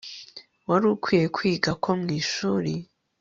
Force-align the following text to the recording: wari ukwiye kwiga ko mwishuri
wari 0.69 0.85
ukwiye 0.95 1.25
kwiga 1.35 1.71
ko 1.83 1.89
mwishuri 2.01 2.73